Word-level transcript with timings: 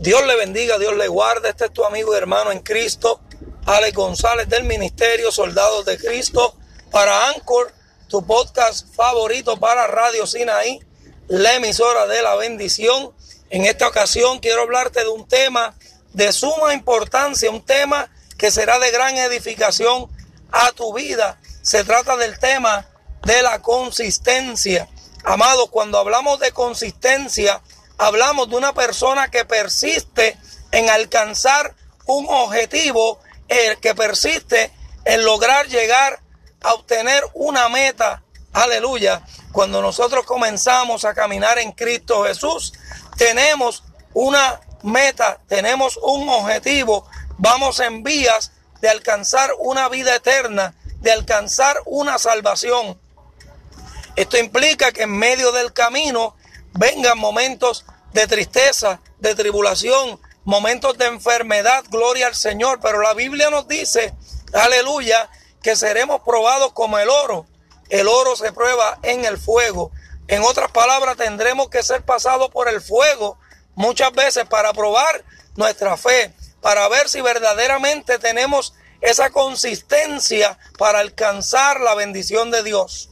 Dios 0.00 0.24
le 0.26 0.34
bendiga, 0.34 0.78
Dios 0.78 0.96
le 0.96 1.08
guarde. 1.08 1.50
Este 1.50 1.66
es 1.66 1.72
tu 1.74 1.84
amigo 1.84 2.14
y 2.14 2.16
hermano 2.16 2.50
en 2.52 2.60
Cristo, 2.60 3.20
Alex 3.66 3.94
González 3.94 4.48
del 4.48 4.64
Ministerio 4.64 5.30
Soldados 5.30 5.84
de 5.84 5.98
Cristo 5.98 6.56
para 6.90 7.28
Anchor, 7.28 7.70
tu 8.08 8.26
podcast 8.26 8.94
favorito 8.94 9.60
para 9.60 9.86
Radio 9.88 10.26
Sinaí, 10.26 10.80
la 11.28 11.52
emisora 11.52 12.06
de 12.06 12.22
la 12.22 12.34
bendición. 12.36 13.12
En 13.50 13.66
esta 13.66 13.88
ocasión 13.88 14.38
quiero 14.38 14.62
hablarte 14.62 15.00
de 15.00 15.10
un 15.10 15.28
tema 15.28 15.76
de 16.14 16.32
suma 16.32 16.72
importancia, 16.72 17.50
un 17.50 17.62
tema 17.62 18.10
que 18.38 18.50
será 18.50 18.78
de 18.78 18.90
gran 18.92 19.18
edificación 19.18 20.08
a 20.50 20.72
tu 20.72 20.94
vida. 20.94 21.38
Se 21.60 21.84
trata 21.84 22.16
del 22.16 22.38
tema 22.38 22.88
de 23.26 23.42
la 23.42 23.60
consistencia. 23.60 24.88
Amados, 25.24 25.68
cuando 25.68 25.98
hablamos 25.98 26.40
de 26.40 26.52
consistencia, 26.52 27.60
hablamos 28.00 28.48
de 28.48 28.56
una 28.56 28.72
persona 28.72 29.30
que 29.30 29.44
persiste 29.44 30.38
en 30.72 30.88
alcanzar 30.88 31.74
un 32.06 32.26
objetivo, 32.30 33.20
el 33.46 33.78
que 33.78 33.94
persiste 33.94 34.72
en 35.04 35.22
lograr 35.24 35.68
llegar 35.68 36.20
a 36.62 36.72
obtener 36.72 37.22
una 37.34 37.68
meta. 37.68 38.22
Aleluya. 38.54 39.22
Cuando 39.52 39.82
nosotros 39.82 40.24
comenzamos 40.24 41.04
a 41.04 41.12
caminar 41.12 41.58
en 41.58 41.72
Cristo 41.72 42.24
Jesús, 42.24 42.72
tenemos 43.18 43.84
una 44.14 44.60
meta, 44.82 45.38
tenemos 45.46 45.98
un 46.02 46.26
objetivo, 46.30 47.06
vamos 47.36 47.80
en 47.80 48.02
vías 48.02 48.52
de 48.80 48.88
alcanzar 48.88 49.50
una 49.58 49.90
vida 49.90 50.14
eterna, 50.14 50.74
de 51.00 51.12
alcanzar 51.12 51.76
una 51.84 52.18
salvación. 52.18 52.98
Esto 54.16 54.38
implica 54.38 54.90
que 54.90 55.02
en 55.02 55.12
medio 55.12 55.52
del 55.52 55.74
camino 55.74 56.34
vengan 56.72 57.18
momentos 57.18 57.84
de 58.12 58.26
tristeza, 58.26 59.00
de 59.18 59.34
tribulación, 59.34 60.20
momentos 60.44 60.98
de 60.98 61.06
enfermedad, 61.06 61.84
gloria 61.90 62.26
al 62.26 62.34
Señor. 62.34 62.80
Pero 62.80 63.00
la 63.00 63.14
Biblia 63.14 63.50
nos 63.50 63.68
dice, 63.68 64.14
aleluya, 64.52 65.30
que 65.62 65.76
seremos 65.76 66.22
probados 66.22 66.72
como 66.72 66.98
el 66.98 67.08
oro. 67.08 67.46
El 67.88 68.08
oro 68.08 68.36
se 68.36 68.52
prueba 68.52 68.98
en 69.02 69.24
el 69.24 69.38
fuego. 69.38 69.90
En 70.28 70.42
otras 70.42 70.70
palabras, 70.70 71.16
tendremos 71.16 71.68
que 71.68 71.82
ser 71.82 72.02
pasados 72.02 72.50
por 72.50 72.68
el 72.68 72.80
fuego 72.80 73.38
muchas 73.74 74.12
veces 74.12 74.44
para 74.44 74.72
probar 74.72 75.24
nuestra 75.56 75.96
fe, 75.96 76.34
para 76.60 76.88
ver 76.88 77.08
si 77.08 77.20
verdaderamente 77.20 78.18
tenemos 78.18 78.74
esa 79.00 79.30
consistencia 79.30 80.58
para 80.78 81.00
alcanzar 81.00 81.80
la 81.80 81.94
bendición 81.94 82.50
de 82.50 82.62
Dios. 82.62 83.08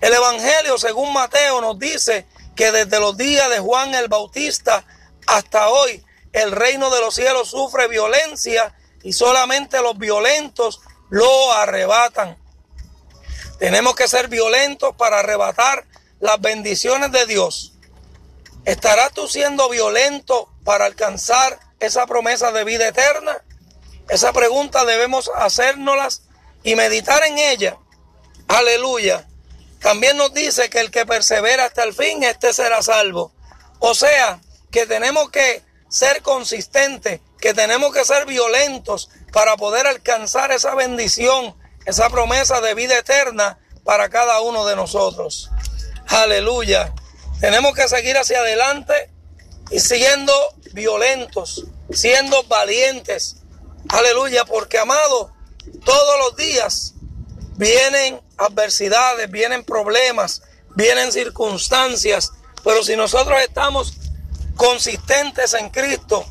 El 0.00 0.12
Evangelio, 0.12 0.78
según 0.78 1.12
Mateo, 1.12 1.60
nos 1.60 1.78
dice 1.78 2.26
que 2.58 2.72
desde 2.72 2.98
los 2.98 3.16
días 3.16 3.48
de 3.50 3.60
Juan 3.60 3.94
el 3.94 4.08
Bautista 4.08 4.84
hasta 5.28 5.68
hoy 5.68 6.04
el 6.32 6.50
reino 6.50 6.90
de 6.90 7.00
los 7.00 7.14
cielos 7.14 7.50
sufre 7.50 7.86
violencia 7.86 8.74
y 9.04 9.12
solamente 9.12 9.80
los 9.80 9.96
violentos 9.96 10.80
lo 11.08 11.52
arrebatan. 11.52 12.36
Tenemos 13.60 13.94
que 13.94 14.08
ser 14.08 14.26
violentos 14.26 14.96
para 14.96 15.20
arrebatar 15.20 15.86
las 16.18 16.40
bendiciones 16.40 17.12
de 17.12 17.26
Dios. 17.26 17.74
¿Estarás 18.64 19.12
tú 19.12 19.28
siendo 19.28 19.68
violento 19.68 20.52
para 20.64 20.86
alcanzar 20.86 21.60
esa 21.78 22.08
promesa 22.08 22.50
de 22.50 22.64
vida 22.64 22.88
eterna? 22.88 23.40
Esa 24.08 24.32
pregunta 24.32 24.84
debemos 24.84 25.30
hacérnoslas 25.36 26.22
y 26.64 26.74
meditar 26.74 27.22
en 27.22 27.38
ella. 27.38 27.78
Aleluya. 28.48 29.28
También 29.80 30.16
nos 30.16 30.34
dice 30.34 30.70
que 30.70 30.80
el 30.80 30.90
que 30.90 31.06
persevera 31.06 31.66
hasta 31.66 31.84
el 31.84 31.94
fin, 31.94 32.22
este 32.24 32.52
será 32.52 32.82
salvo. 32.82 33.32
O 33.78 33.94
sea, 33.94 34.40
que 34.70 34.86
tenemos 34.86 35.30
que 35.30 35.62
ser 35.88 36.22
consistentes, 36.22 37.20
que 37.40 37.54
tenemos 37.54 37.92
que 37.92 38.04
ser 38.04 38.26
violentos 38.26 39.10
para 39.32 39.56
poder 39.56 39.86
alcanzar 39.86 40.52
esa 40.52 40.74
bendición, 40.74 41.56
esa 41.86 42.10
promesa 42.10 42.60
de 42.60 42.74
vida 42.74 42.98
eterna 42.98 43.58
para 43.84 44.08
cada 44.08 44.40
uno 44.40 44.66
de 44.66 44.76
nosotros. 44.76 45.50
Aleluya. 46.08 46.92
Tenemos 47.40 47.74
que 47.74 47.88
seguir 47.88 48.18
hacia 48.18 48.40
adelante 48.40 49.10
y 49.70 49.80
siendo 49.80 50.32
violentos, 50.72 51.64
siendo 51.90 52.42
valientes. 52.44 53.36
Aleluya, 53.88 54.44
porque 54.44 54.78
amado, 54.78 55.32
todos 55.84 56.18
los 56.18 56.36
días 56.36 56.94
vienen 57.56 58.20
adversidades, 58.38 59.30
vienen 59.30 59.64
problemas, 59.64 60.42
vienen 60.74 61.12
circunstancias, 61.12 62.32
pero 62.64 62.82
si 62.82 62.96
nosotros 62.96 63.38
estamos 63.40 63.94
consistentes 64.56 65.54
en 65.54 65.70
Cristo, 65.70 66.24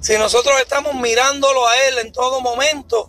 si 0.00 0.18
nosotros 0.18 0.60
estamos 0.60 0.94
mirándolo 0.94 1.66
a 1.66 1.76
Él 1.86 1.98
en 1.98 2.12
todo 2.12 2.40
momento, 2.40 3.08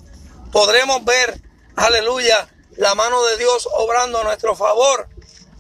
podremos 0.52 1.04
ver, 1.04 1.42
aleluya, 1.76 2.50
la 2.76 2.96
mano 2.96 3.24
de 3.26 3.38
Dios 3.38 3.68
obrando 3.74 4.20
a 4.20 4.24
nuestro 4.24 4.56
favor. 4.56 5.10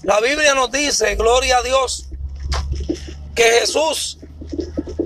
La 0.03 0.19
Biblia 0.19 0.53
nos 0.53 0.71
dice, 0.71 1.15
gloria 1.15 1.57
a 1.57 1.63
Dios, 1.63 2.07
que 3.35 3.43
Jesús, 3.43 4.17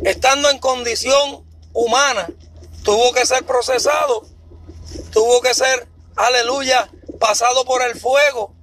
estando 0.04 0.50
en 0.50 0.60
condición 0.60 1.46
humana, 1.74 2.28
tuvo 2.84 3.14
que 3.14 3.26
ser 3.26 3.46
procesado, 3.46 4.26
tuvo 5.12 5.42
que 5.42 5.54
ser, 5.54 5.88
aleluya, 6.16 6.90
pasado 7.18 7.66
por 7.66 7.82
el 7.84 8.00
fuego, 8.00 8.54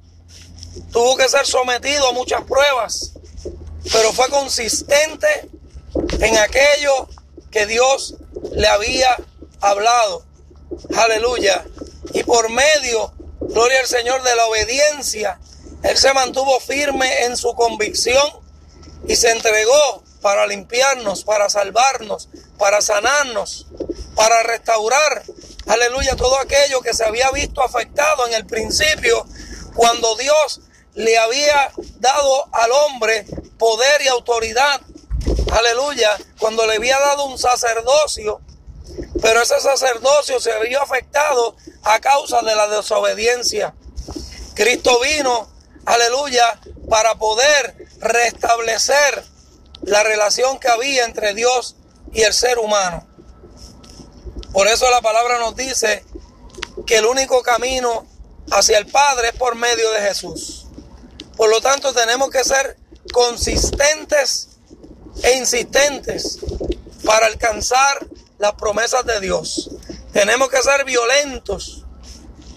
tuvo 0.92 1.16
que 1.16 1.28
ser 1.28 1.46
sometido 1.46 2.08
a 2.08 2.12
muchas 2.12 2.42
pruebas, 2.44 3.12
pero 3.92 4.12
fue 4.12 4.28
consistente 4.28 5.50
en 6.20 6.38
aquello 6.38 7.08
que 7.50 7.66
Dios 7.66 8.14
le 8.52 8.66
había 8.66 9.16
hablado. 9.60 10.24
Aleluya. 10.96 11.64
Y 12.12 12.22
por 12.24 12.50
medio, 12.50 13.12
gloria 13.40 13.80
al 13.80 13.86
Señor, 13.86 14.22
de 14.22 14.36
la 14.36 14.46
obediencia, 14.46 15.40
Él 15.82 15.96
se 15.96 16.12
mantuvo 16.12 16.60
firme 16.60 17.24
en 17.24 17.36
su 17.36 17.54
convicción 17.54 18.26
y 19.06 19.16
se 19.16 19.30
entregó 19.30 20.02
para 20.20 20.46
limpiarnos, 20.46 21.24
para 21.24 21.50
salvarnos, 21.50 22.28
para 22.58 22.80
sanarnos, 22.80 23.66
para 24.14 24.42
restaurar 24.42 25.22
aleluya, 25.66 26.16
todo 26.16 26.38
aquello 26.38 26.80
que 26.80 26.94
se 26.94 27.04
había 27.04 27.30
visto 27.30 27.62
afectado 27.62 28.26
en 28.26 28.34
el 28.34 28.46
principio, 28.46 29.26
cuando 29.74 30.16
Dios 30.16 30.60
le 30.94 31.18
había 31.18 31.72
dado 31.98 32.48
al 32.52 32.70
hombre 32.72 33.26
poder 33.58 34.02
y 34.02 34.08
autoridad, 34.08 34.80
aleluya, 35.52 36.16
cuando 36.38 36.66
le 36.66 36.76
había 36.76 36.98
dado 36.98 37.26
un 37.26 37.38
sacerdocio, 37.38 38.40
pero 39.20 39.42
ese 39.42 39.60
sacerdocio 39.60 40.40
se 40.40 40.52
había 40.52 40.80
afectado 40.80 41.56
a 41.82 42.00
causa 42.00 42.42
de 42.42 42.54
la 42.54 42.68
desobediencia. 42.68 43.74
Cristo 44.54 45.00
vino, 45.00 45.48
aleluya, 45.86 46.60
para 46.88 47.14
poder 47.16 47.88
restablecer 48.00 49.24
la 49.82 50.02
relación 50.02 50.58
que 50.58 50.68
había 50.68 51.04
entre 51.04 51.34
Dios 51.34 51.76
y 52.12 52.22
el 52.22 52.32
ser 52.32 52.58
humano. 52.58 53.06
Por 54.54 54.68
eso 54.68 54.88
la 54.88 55.02
palabra 55.02 55.40
nos 55.40 55.56
dice 55.56 56.04
que 56.86 56.98
el 56.98 57.06
único 57.06 57.42
camino 57.42 58.06
hacia 58.52 58.78
el 58.78 58.86
Padre 58.86 59.30
es 59.30 59.34
por 59.34 59.56
medio 59.56 59.90
de 59.90 60.00
Jesús. 60.00 60.66
Por 61.36 61.50
lo 61.50 61.60
tanto, 61.60 61.92
tenemos 61.92 62.30
que 62.30 62.44
ser 62.44 62.76
consistentes 63.12 64.50
e 65.24 65.32
insistentes 65.32 66.38
para 67.04 67.26
alcanzar 67.26 68.06
las 68.38 68.52
promesas 68.52 69.04
de 69.04 69.18
Dios. 69.18 69.70
Tenemos 70.12 70.48
que 70.50 70.62
ser 70.62 70.84
violentos 70.84 71.84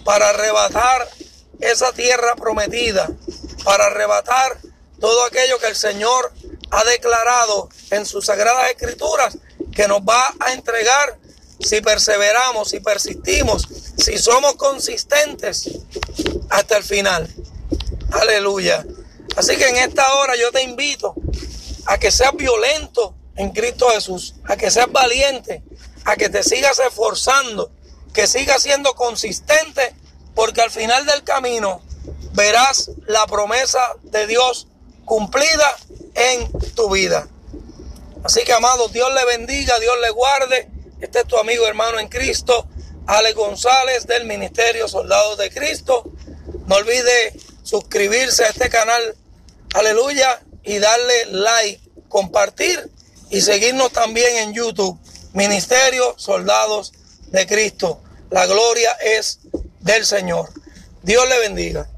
para 0.04 0.28
arrebatar 0.28 1.10
esa 1.58 1.92
tierra 1.92 2.36
prometida, 2.36 3.10
para 3.64 3.86
arrebatar 3.86 4.56
todo 5.00 5.24
aquello 5.24 5.58
que 5.58 5.66
el 5.66 5.74
Señor 5.74 6.32
ha 6.70 6.84
declarado 6.84 7.68
en 7.90 8.06
sus 8.06 8.26
sagradas 8.26 8.70
escrituras 8.70 9.36
que 9.74 9.88
nos 9.88 10.00
va 10.02 10.32
a 10.38 10.52
entregar 10.52 11.17
si 11.60 11.80
perseveramos, 11.80 12.70
si 12.70 12.80
persistimos, 12.80 13.66
si 13.96 14.18
somos 14.18 14.54
consistentes 14.54 15.68
hasta 16.50 16.76
el 16.76 16.84
final. 16.84 17.28
Aleluya. 18.12 18.84
Así 19.36 19.56
que 19.56 19.68
en 19.68 19.76
esta 19.76 20.14
hora 20.14 20.34
yo 20.36 20.50
te 20.50 20.62
invito 20.62 21.14
a 21.86 21.98
que 21.98 22.10
seas 22.10 22.34
violento 22.34 23.14
en 23.36 23.50
Cristo 23.50 23.88
Jesús, 23.90 24.34
a 24.44 24.56
que 24.56 24.70
seas 24.70 24.90
valiente, 24.90 25.62
a 26.04 26.16
que 26.16 26.28
te 26.28 26.42
sigas 26.42 26.78
esforzando, 26.80 27.70
que 28.12 28.26
sigas 28.26 28.62
siendo 28.62 28.94
consistente, 28.94 29.94
porque 30.34 30.60
al 30.60 30.70
final 30.70 31.06
del 31.06 31.22
camino 31.22 31.82
verás 32.32 32.90
la 33.06 33.26
promesa 33.26 33.80
de 34.02 34.26
Dios 34.26 34.68
cumplida 35.04 35.76
en 36.14 36.50
tu 36.74 36.90
vida. 36.90 37.28
Así 38.24 38.44
que 38.44 38.52
amados, 38.52 38.92
Dios 38.92 39.12
le 39.14 39.24
bendiga, 39.24 39.78
Dios 39.78 39.96
le 40.02 40.10
guarde 40.10 40.68
este 41.00 41.20
es 41.20 41.26
tu 41.26 41.36
amigo 41.36 41.66
hermano 41.66 41.98
en 41.98 42.08
Cristo, 42.08 42.68
Ale 43.06 43.32
González 43.32 44.06
del 44.06 44.24
Ministerio 44.26 44.88
Soldados 44.88 45.38
de 45.38 45.50
Cristo. 45.50 46.10
No 46.66 46.76
olvide 46.76 47.32
suscribirse 47.62 48.44
a 48.44 48.48
este 48.48 48.68
canal, 48.68 49.16
aleluya, 49.74 50.40
y 50.64 50.78
darle 50.78 51.26
like, 51.30 51.80
compartir 52.08 52.90
y 53.30 53.40
seguirnos 53.40 53.92
también 53.92 54.36
en 54.36 54.54
YouTube, 54.54 54.98
Ministerio 55.32 56.14
Soldados 56.18 56.92
de 57.28 57.46
Cristo. 57.46 58.02
La 58.30 58.46
gloria 58.46 58.92
es 59.00 59.40
del 59.80 60.04
Señor. 60.04 60.50
Dios 61.02 61.26
le 61.28 61.38
bendiga. 61.38 61.88